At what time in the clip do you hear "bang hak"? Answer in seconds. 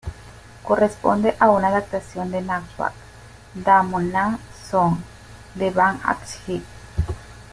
5.69-6.25